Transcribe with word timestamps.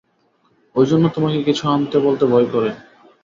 ঐ 0.75 0.81
জন্যে 0.89 1.09
তোমাকে 1.15 1.39
কিছু 1.47 1.63
আনতে 1.67 1.97
বলতে 1.99 2.23
ভয় 2.25 2.47
করে। 2.53 2.69